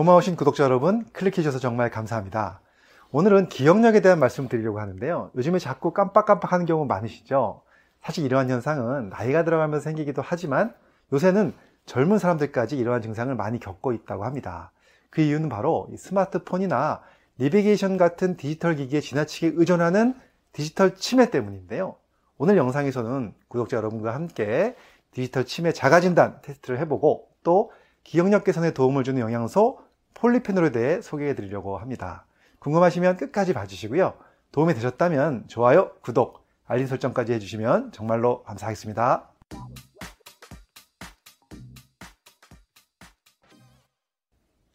고마우신 0.00 0.36
구독자 0.36 0.64
여러분, 0.64 1.04
클릭해주셔서 1.12 1.58
정말 1.58 1.90
감사합니다. 1.90 2.62
오늘은 3.10 3.50
기억력에 3.50 4.00
대한 4.00 4.18
말씀 4.18 4.48
드리려고 4.48 4.80
하는데요. 4.80 5.30
요즘에 5.36 5.58
자꾸 5.58 5.92
깜빡깜빡 5.92 6.54
하는 6.54 6.64
경우 6.64 6.86
많으시죠? 6.86 7.60
사실 8.00 8.24
이러한 8.24 8.48
현상은 8.48 9.10
나이가 9.10 9.44
들어가면서 9.44 9.84
생기기도 9.84 10.22
하지만 10.24 10.72
요새는 11.12 11.52
젊은 11.84 12.18
사람들까지 12.18 12.78
이러한 12.78 13.02
증상을 13.02 13.34
많이 13.34 13.60
겪고 13.60 13.92
있다고 13.92 14.24
합니다. 14.24 14.72
그 15.10 15.20
이유는 15.20 15.50
바로 15.50 15.86
스마트폰이나 15.94 17.02
내비게이션 17.36 17.98
같은 17.98 18.38
디지털 18.38 18.76
기기에 18.76 19.02
지나치게 19.02 19.52
의존하는 19.54 20.14
디지털 20.52 20.94
치매 20.94 21.30
때문인데요. 21.30 21.96
오늘 22.38 22.56
영상에서는 22.56 23.34
구독자 23.48 23.76
여러분과 23.76 24.14
함께 24.14 24.74
디지털 25.12 25.44
치매 25.44 25.72
자가진단 25.72 26.38
테스트를 26.40 26.78
해보고 26.78 27.28
또 27.42 27.70
기억력 28.02 28.44
개선에 28.44 28.72
도움을 28.72 29.04
주는 29.04 29.20
영양소 29.20 29.89
폴리페놀에 30.14 30.70
대해 30.70 31.00
소개해 31.00 31.34
드리려고 31.34 31.78
합니다. 31.78 32.26
궁금하시면 32.58 33.16
끝까지 33.16 33.54
봐주시고요. 33.54 34.14
도움이 34.52 34.74
되셨다면 34.74 35.48
좋아요, 35.48 35.92
구독, 36.02 36.46
알림 36.66 36.86
설정까지 36.86 37.32
해주시면 37.32 37.92
정말로 37.92 38.42
감사하겠습니다. 38.44 39.30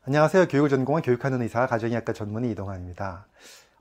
안녕하세요. 0.08 0.48
교육을 0.48 0.70
전공한 0.70 1.02
교육하는 1.02 1.42
의사 1.42 1.66
가정의학과 1.66 2.14
전문의 2.14 2.52
이동환입니다. 2.52 3.28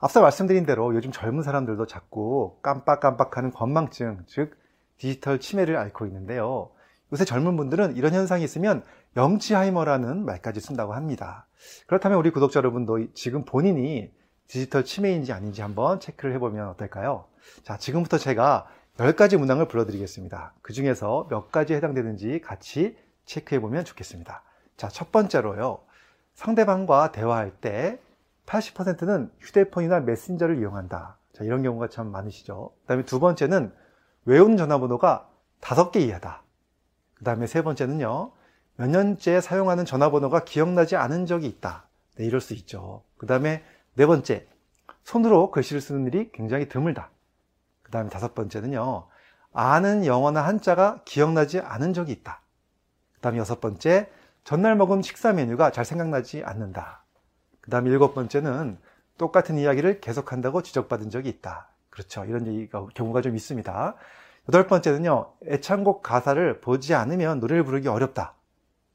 앞서 0.01 0.21
말씀드린 0.23 0.65
대로 0.67 0.95
요즘 0.95 1.13
젊은 1.13 1.43
사람들도 1.43 1.87
자꾸 1.87 2.59
깜빡깜빡하는 2.63 3.53
건망증, 3.53 4.25
즉 4.27 4.57
디지털 4.97 5.39
치매를 5.39 5.77
앓고 5.77 6.07
있는데요. 6.07 6.71
요새 7.15 7.25
젊은 7.25 7.57
분들은 7.57 7.97
이런 7.97 8.13
현상이 8.13 8.43
있으면 8.43 8.83
영치하이머라는 9.17 10.25
말까지 10.25 10.61
쓴다고 10.61 10.95
합니다. 10.95 11.47
그렇다면 11.87 12.19
우리 12.19 12.31
구독자 12.31 12.59
여러분도 12.59 13.15
지금 13.15 13.45
본인이 13.45 14.13
디지털 14.49 14.85
치매인지 14.85 15.33
아닌지 15.33 15.63
한번 15.63 16.01
체크를 16.01 16.35
해보면 16.35 16.67
어떨까요? 16.71 17.27
자, 17.63 17.79
지금부터 17.79 18.19
제가 18.19 18.67
10가지 18.97 19.37
문항을 19.37 19.69
불러드리겠습니다. 19.69 20.55
그 20.61 20.73
중에서 20.73 21.29
몇 21.31 21.53
가지에 21.53 21.77
해당되는지 21.77 22.41
같이 22.41 22.97
체크해보면 23.27 23.85
좋겠습니다. 23.85 24.43
자, 24.77 24.89
첫 24.89 25.13
번째로요. 25.13 25.79
상대방과 26.35 27.13
대화할 27.13 27.53
때 27.61 28.01
80%는 28.47 29.31
휴대폰이나 29.39 30.01
메신저를 30.01 30.59
이용한다. 30.59 31.17
자, 31.33 31.45
이런 31.45 31.63
경우가 31.63 31.91
참 31.91 32.11
많으시죠. 32.11 32.73
그 32.83 32.87
다음에 32.89 33.05
두 33.05 33.21
번째는 33.21 33.73
외운 34.25 34.57
전화번호가 34.57 35.31
다섯 35.61 35.93
개 35.93 36.01
이하다. 36.01 36.44
그 37.15 37.25
다음에 37.25 37.47
세 37.47 37.63
번째는요. 37.63 38.33
몇 38.77 38.89
년째 38.89 39.41
사용하는 39.41 39.85
전화번호가 39.85 40.45
기억나지 40.45 40.97
않은 40.97 41.27
적이 41.27 41.47
있다. 41.47 41.87
네, 42.17 42.25
이럴 42.25 42.41
수 42.41 42.55
있죠. 42.55 43.03
그 43.17 43.27
다음에 43.27 43.63
네 43.95 44.07
번째, 44.07 44.47
손으로 45.05 45.51
글씨를 45.51 45.81
쓰는 45.81 46.07
일이 46.07 46.31
굉장히 46.33 46.69
드물다. 46.69 47.11
그 47.83 47.91
다음에 47.91 48.09
다섯 48.11 48.35
번째는요. 48.35 49.07
아는 49.53 50.05
영어나 50.05 50.45
한자가 50.45 51.03
기억나지 51.05 51.61
않은 51.61 51.93
적이 51.95 52.13
있다. 52.13 52.41
그 53.15 53.21
다음에 53.21 53.39
여섯 53.39 53.61
번째, 53.61 54.11
전날 54.43 54.77
먹은 54.77 55.03
식사 55.03 55.33
메뉴가 55.33 55.71
잘 55.71 55.85
생각나지 55.85 56.43
않는다. 56.45 57.05
그 57.61 57.71
다음에 57.71 57.91
일곱 57.91 58.15
번째는 58.15 58.79
똑같은 59.17 59.57
이야기를 59.57 60.01
계속한다고 60.01 60.63
지적받은 60.63 61.11
적이 61.11 61.29
있다. 61.31 61.69
그렇죠. 61.89 62.25
이런 62.25 62.69
경우가 62.95 63.23
좀 63.23 63.37
있습니다. 63.37 63.95
여덟 64.49 64.67
번째는요, 64.67 65.33
애창곡 65.49 66.03
가사를 66.03 66.61
보지 66.61 66.95
않으면 66.95 67.41
노래를 67.41 67.65
부르기 67.65 67.89
어렵다. 67.89 68.35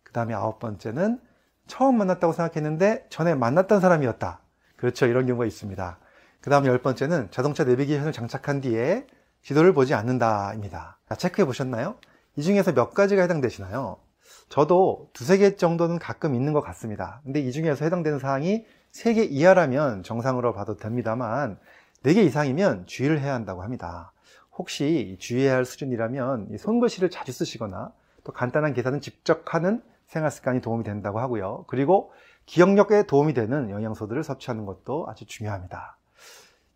그 0.03 0.13
다음에 0.13 0.33
아홉 0.33 0.59
번째는 0.59 1.19
처음 1.67 1.97
만났다고 1.97 2.33
생각했는데 2.33 3.07
전에 3.09 3.35
만났던 3.35 3.79
사람이었다. 3.79 4.39
그렇죠. 4.75 5.05
이런 5.05 5.25
경우가 5.25 5.45
있습니다. 5.45 5.97
그 6.41 6.49
다음에 6.49 6.67
열 6.67 6.81
번째는 6.81 7.29
자동차 7.31 7.63
내비게이션을 7.63 8.11
장착한 8.11 8.61
뒤에 8.61 9.05
지도를 9.41 9.73
보지 9.73 9.93
않는다입니다. 9.93 10.99
체크해 11.17 11.45
보셨나요? 11.45 11.95
이 12.35 12.43
중에서 12.43 12.73
몇 12.73 12.93
가지가 12.93 13.21
해당되시나요? 13.23 13.97
저도 14.49 15.09
두세 15.13 15.37
개 15.37 15.55
정도는 15.55 15.99
가끔 15.99 16.33
있는 16.33 16.53
것 16.53 16.61
같습니다. 16.61 17.21
근데 17.23 17.39
이 17.39 17.51
중에서 17.51 17.85
해당되는 17.85 18.19
사항이 18.19 18.65
세 18.91 19.13
개 19.13 19.23
이하라면 19.23 20.03
정상으로 20.03 20.53
봐도 20.53 20.75
됩니다만 20.77 21.59
네 22.03 22.13
개 22.13 22.21
이상이면 22.23 22.85
주의를 22.87 23.19
해야 23.19 23.33
한다고 23.33 23.61
합니다. 23.61 24.11
혹시 24.59 25.15
주의해야 25.19 25.55
할 25.55 25.65
수준이라면 25.65 26.57
손글씨를 26.59 27.09
자주 27.09 27.31
쓰시거나 27.31 27.93
또 28.25 28.33
간단한 28.33 28.73
계산은 28.73 28.99
직접 28.99 29.55
하는 29.55 29.81
생활 30.05 30.29
습관이 30.29 30.59
도움이 30.59 30.83
된다고 30.83 31.19
하고요. 31.19 31.63
그리고 31.67 32.11
기억력에 32.45 33.03
도움이 33.03 33.33
되는 33.33 33.69
영양소들을 33.69 34.21
섭취하는 34.21 34.65
것도 34.65 35.05
아주 35.07 35.25
중요합니다. 35.25 35.97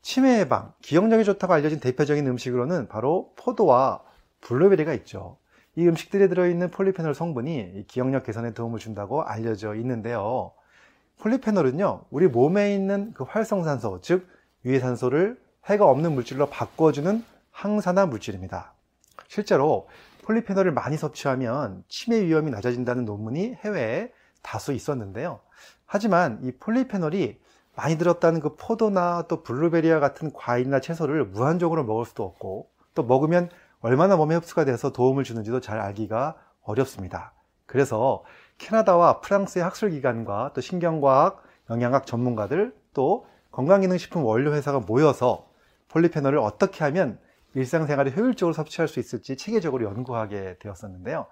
치매 0.01 0.39
예방, 0.39 0.73
기억력이 0.81 1.25
좋다고 1.25 1.53
알려진 1.53 1.79
대표적인 1.79 2.25
음식으로는 2.25 2.87
바로 2.87 3.33
포도와 3.35 4.01
블루베리가 4.41 4.93
있죠. 4.95 5.37
이 5.75 5.85
음식들에 5.85 6.29
들어있는 6.29 6.71
폴리페놀 6.71 7.13
성분이 7.13 7.85
기억력 7.87 8.23
개선에 8.23 8.53
도움을 8.53 8.79
준다고 8.79 9.23
알려져 9.23 9.75
있는데요. 9.75 10.53
폴리페놀은요, 11.19 12.03
우리 12.11 12.27
몸에 12.27 12.73
있는 12.75 13.13
그 13.13 13.23
활성산소, 13.23 14.01
즉 14.01 14.27
유해산소를 14.65 15.37
해가 15.65 15.85
없는 15.85 16.13
물질로 16.13 16.45
바꿔주는 16.47 17.32
항산화 17.53 18.07
물질입니다. 18.07 18.73
실제로 19.27 19.87
폴리페놀을 20.23 20.73
많이 20.73 20.97
섭취하면 20.97 21.83
치매 21.87 22.21
위험이 22.21 22.51
낮아진다는 22.51 23.05
논문이 23.05 23.55
해외에 23.63 24.11
다수 24.41 24.73
있었는데요. 24.73 25.39
하지만 25.85 26.39
이 26.43 26.51
폴리페놀이 26.51 27.39
많이 27.75 27.97
들었다는 27.97 28.39
그 28.39 28.55
포도나 28.55 29.25
또 29.27 29.43
블루베리와 29.43 29.99
같은 29.99 30.31
과일이나 30.33 30.79
채소를 30.79 31.25
무한적으로 31.25 31.83
먹을 31.83 32.05
수도 32.05 32.23
없고 32.23 32.69
또 32.93 33.03
먹으면 33.03 33.49
얼마나 33.79 34.15
몸에 34.15 34.35
흡수가 34.35 34.65
돼서 34.65 34.91
도움을 34.91 35.23
주는지도 35.23 35.59
잘 35.59 35.79
알기가 35.79 36.35
어렵습니다. 36.61 37.33
그래서 37.65 38.23
캐나다와 38.57 39.21
프랑스의 39.21 39.63
학술기관과 39.63 40.51
또 40.53 40.61
신경과학, 40.61 41.43
영양학 41.69 42.05
전문가들 42.05 42.75
또 42.93 43.25
건강기능식품 43.51 44.23
원료회사가 44.23 44.79
모여서 44.81 45.49
폴리페놀을 45.89 46.37
어떻게 46.39 46.83
하면 46.83 47.19
일상생활에 47.55 48.11
효율적으로 48.15 48.53
섭취할 48.53 48.87
수 48.87 48.99
있을지 48.99 49.37
체계적으로 49.37 49.85
연구하게 49.85 50.57
되었었는데요. 50.59 51.27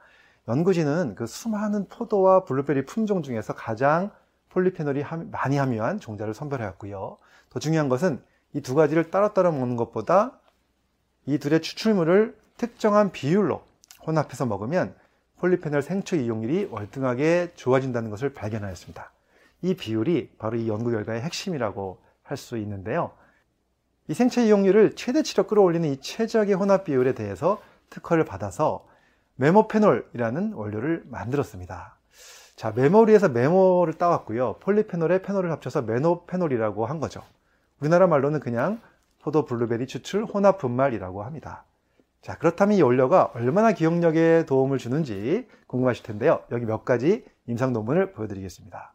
연구진은 0.48 1.16
그 1.16 1.28
수많은 1.28 1.88
포도와 1.88 2.46
블루베리 2.46 2.86
품종 2.86 3.24
중에서 3.24 3.54
가장 3.54 4.12
폴리페놀이 4.50 5.04
많이 5.32 5.58
함유한 5.58 6.00
종자를 6.00 6.34
선별하였고요. 6.34 7.18
더 7.50 7.60
중요한 7.60 7.90
것은 7.90 8.22
이 8.54 8.62
두 8.62 8.76
가지를 8.76 9.10
따로따로 9.12 9.52
먹는 9.52 9.78
것보다 9.78 10.40
이 11.26 11.38
둘의 11.38 11.62
추출물을 11.62 12.38
특정한 12.58 13.12
비율로 13.12 13.62
혼합해서 14.06 14.46
먹으면 14.46 14.94
폴리페놀 15.38 15.82
생체 15.82 16.18
이용률이 16.18 16.66
월등하게 16.70 17.54
좋아진다는 17.56 18.10
것을 18.10 18.34
발견하였습니다. 18.34 19.12
이 19.62 19.74
비율이 19.76 20.32
바로 20.38 20.58
이 20.58 20.68
연구 20.68 20.92
결과의 20.92 21.22
핵심이라고 21.22 22.00
할 22.24 22.38
수 22.38 22.58
있는데요. 22.58 23.12
이 24.08 24.14
생체 24.14 24.46
이용률을 24.46 24.96
최대치로 24.96 25.48
끌어올리는 25.48 25.88
이 25.88 25.98
최적의 26.02 26.56
혼합 26.56 26.84
비율에 26.84 27.14
대해서 27.14 27.62
특허를 27.90 28.26
받아서 28.26 28.86
메모페놀이라는 29.36 30.54
원료를 30.54 31.04
만들었습니다. 31.06 31.98
자, 32.56 32.72
메모리에서 32.76 33.30
메모를 33.30 33.94
따왔고요. 33.94 34.58
폴리페놀에 34.60 35.22
페놀을 35.22 35.52
합쳐서 35.52 35.84
메모페놀이라고 35.84 36.86
한 36.86 37.00
거죠. 37.00 37.24
우리나라 37.80 38.08
말로는 38.08 38.40
그냥 38.40 38.80
포도 39.22 39.46
블루베리 39.46 39.88
추출 39.88 40.26
혼합 40.26 40.58
분말이라고 40.58 41.24
합니다. 41.24 41.66
자, 42.22 42.38
그렇다면 42.38 42.78
이 42.78 42.82
원료가 42.82 43.32
얼마나 43.34 43.72
기억력에 43.72 44.46
도움을 44.46 44.78
주는지 44.78 45.48
궁금하실 45.68 46.04
텐데요. 46.04 46.42
여기 46.52 46.66
몇 46.66 46.86
가지 46.86 47.26
임상 47.48 47.74
논문을 47.74 48.12
보여드리겠습니다. 48.12 48.94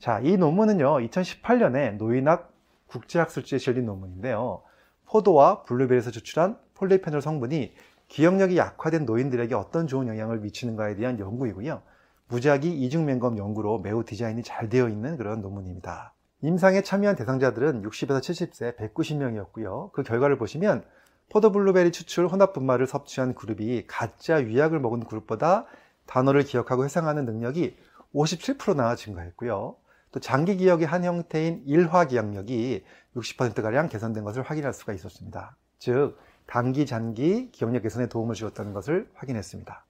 자, 0.00 0.20
이 0.20 0.36
논문은요, 0.36 0.98
2018년에 0.98 1.96
노인학 1.96 2.52
국제학술지에 2.88 3.58
실린 3.58 3.86
논문인데요. 3.86 4.62
포도와 5.06 5.62
블루베리에서 5.62 6.10
추출한 6.10 6.58
폴리페놀 6.74 7.22
성분이 7.22 7.72
기억력이 8.08 8.56
약화된 8.56 9.04
노인들에게 9.04 9.54
어떤 9.54 9.86
좋은 9.86 10.08
영향을 10.08 10.40
미치는가에 10.40 10.96
대한 10.96 11.18
연구이고요. 11.18 11.82
무작위 12.28 12.68
이중맹검 12.84 13.38
연구로 13.38 13.78
매우 13.78 14.04
디자인이 14.04 14.42
잘 14.42 14.68
되어 14.68 14.88
있는 14.88 15.16
그런 15.16 15.40
논문입니다. 15.40 16.14
임상에 16.42 16.82
참여한 16.82 17.16
대상자들은 17.16 17.82
60에서 17.82 18.20
70세 18.20 18.76
190명이었고요. 18.76 19.92
그 19.92 20.02
결과를 20.02 20.38
보시면 20.38 20.84
포도 21.30 21.52
블루베리 21.52 21.90
추출 21.92 22.26
혼합 22.26 22.52
분말을 22.52 22.86
섭취한 22.86 23.34
그룹이 23.34 23.86
가짜 23.86 24.36
위약을 24.36 24.78
먹은 24.80 25.04
그룹보다 25.04 25.66
단어를 26.06 26.44
기억하고 26.44 26.84
회상하는 26.84 27.24
능력이 27.26 27.76
57%나 28.14 28.94
증가했고요. 28.94 29.76
또 30.10 30.20
장기 30.20 30.56
기억의 30.56 30.86
한 30.86 31.04
형태인 31.04 31.62
일화 31.66 32.06
기억력이 32.06 32.84
60%가량 33.16 33.88
개선된 33.88 34.24
것을 34.24 34.42
확인할 34.42 34.72
수가 34.72 34.92
있었습니다. 34.92 35.56
즉, 35.78 36.18
단기, 36.46 36.86
장기 36.86 37.50
기억력 37.50 37.82
개선에 37.82 38.08
도움을 38.08 38.34
주었다는 38.34 38.72
것을 38.72 39.08
확인했습니다. 39.14 39.84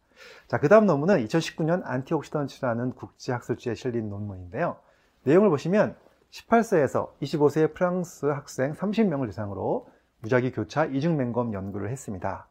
자, 0.48 0.58
그 0.58 0.68
다음 0.68 0.86
논문은 0.86 1.24
2019년 1.24 1.82
안티옥시던츠라는 1.84 2.92
국제학술지에 2.94 3.74
실린 3.74 4.08
논문인데요. 4.08 4.76
내용을 5.22 5.50
보시면 5.50 5.96
18세에서 6.30 7.10
25세의 7.22 7.74
프랑스 7.74 8.26
학생 8.26 8.72
30명을 8.72 9.26
대상으로 9.26 9.88
무작위 10.20 10.50
교차 10.52 10.86
이중 10.86 11.16
맹검 11.16 11.54
연구를 11.54 11.90
했습니다. 11.90 12.48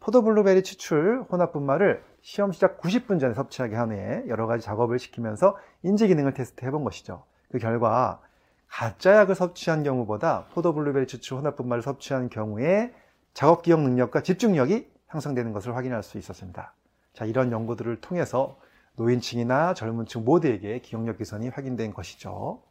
포도 0.00 0.22
블루베리 0.22 0.62
추출 0.62 1.24
혼합 1.30 1.52
분말을 1.52 2.02
시험 2.20 2.52
시작 2.52 2.80
90분 2.80 3.20
전에 3.20 3.34
섭취하게 3.34 3.76
한 3.76 3.90
후에 3.90 4.24
여러 4.28 4.46
가지 4.46 4.64
작업을 4.64 4.98
시키면서 4.98 5.56
인지 5.82 6.06
기능을 6.08 6.34
테스트해 6.34 6.70
본 6.70 6.84
것이죠. 6.84 7.24
그 7.50 7.58
결과 7.58 8.20
가짜 8.68 9.16
약을 9.16 9.34
섭취한 9.34 9.82
경우보다 9.82 10.46
포도 10.52 10.74
블루베리 10.74 11.06
추출 11.06 11.38
혼합 11.38 11.56
분말을 11.56 11.82
섭취한 11.82 12.28
경우에 12.28 12.92
작업 13.34 13.62
기억 13.62 13.80
능력과 13.80 14.22
집중력이 14.22 14.88
향상되는 15.08 15.52
것을 15.52 15.74
확인할 15.74 16.02
수 16.02 16.18
있었습니다. 16.18 16.74
자, 17.12 17.24
이런 17.24 17.50
연구들을 17.50 18.00
통해서 18.00 18.58
노인층이나 18.96 19.74
젊은 19.74 20.06
층 20.06 20.24
모두에게 20.24 20.80
기억력 20.80 21.18
개선이 21.18 21.48
확인된 21.48 21.94
것이죠. 21.94 22.62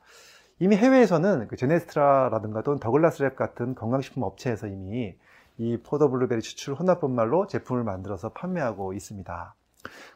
이미 0.59 0.75
해외에서는 0.75 1.47
그 1.47 1.55
Genestra라든가 1.55 2.63
또는 2.63 2.79
Douglas 2.79 3.18
Lab 3.18 3.35
같은 3.35 3.75
건강식품 3.75 4.23
업체에서 4.23 4.67
이미 4.67 5.15
이 5.57 5.77
포도 5.77 6.09
블루베리 6.09 6.41
추출 6.41 6.73
혼합분말로 6.75 7.47
제품을 7.47 7.83
만들어서 7.83 8.29
판매하고 8.29 8.93
있습니다. 8.93 9.55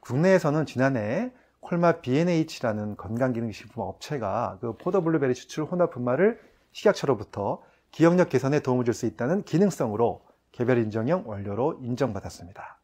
국내에서는 0.02 0.66
지난해 0.66 1.32
콜마 1.60 2.02
B&H라는 2.02 2.98
건강기능식품 2.98 3.84
업체가 3.84 4.58
그 4.62 4.76
포도 4.78 5.04
블루베리 5.04 5.34
추출 5.34 5.66
혼합분말을 5.66 6.40
식약처로부터 6.72 7.62
기억력 7.92 8.30
개선에 8.30 8.62
도움을 8.62 8.86
줄 8.86 8.94
수 8.94 9.06
있다는 9.06 9.44
기능성으로 9.44 10.22
개별 10.52 10.78
인정형 10.78 11.24
원료로 11.28 11.80
인정받았습니다. 11.82 12.80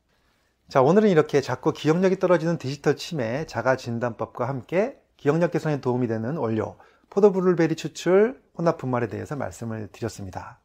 자, 0.67 0.81
오늘은 0.81 1.09
이렇게 1.09 1.41
자꾸 1.41 1.71
기억력이 1.71 2.19
떨어지는 2.19 2.57
디지털 2.57 2.95
치매 2.97 3.45
자가 3.45 3.77
진단법과 3.77 4.47
함께 4.47 4.99
기억력 5.15 5.51
개선에 5.51 5.79
도움이 5.79 6.07
되는 6.07 6.37
원료 6.37 6.77
포도 7.09 7.31
블루베리 7.31 7.75
추출 7.75 8.41
혼합 8.57 8.77
분말에 8.77 9.07
대해서 9.07 9.35
말씀을 9.35 9.87
드렸습니다. 9.91 10.59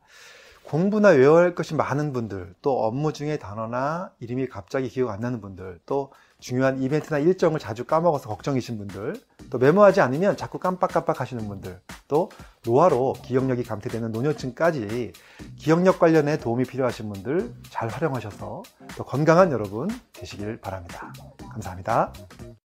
공부나 0.65 1.11
외워야 1.11 1.43
할 1.45 1.55
것이 1.55 1.75
많은 1.75 2.13
분들, 2.13 2.55
또 2.63 2.85
업무 2.85 3.13
중에 3.13 3.39
단어나 3.39 4.11
이름이 4.21 4.49
갑자기 4.49 4.89
기억 4.89 5.11
안 5.11 5.21
나는 5.21 5.41
분들, 5.41 5.81
또 5.87 6.13
중요한 6.39 6.83
이벤트나 6.83 7.19
일정을 7.19 7.61
자주 7.61 7.85
까먹어서 7.85 8.29
걱정이신 8.29 8.79
분들, 8.79 9.15
또 9.51 9.59
메모하지 9.59 10.01
않으면 10.01 10.37
자꾸 10.37 10.59
깜빡깜빡 10.59 11.21
하시는 11.21 11.47
분들, 11.47 11.81
또 12.09 12.31
노화로 12.65 13.15
기억력이 13.23 13.65
감퇴되는 13.65 14.13
노년층까지 14.13 15.13
기억력 15.57 15.99
관련에 15.99 16.39
도움이 16.39 16.65
필요하신 16.65 17.13
분들 17.13 17.55
잘 17.71 17.89
활용하셔서 17.89 18.63
또 18.97 19.05
건강한 19.05 19.53
여러분 19.53 19.89
되시길 20.13 20.61
바랍니다. 20.61 21.13
감사합니다. 21.51 22.13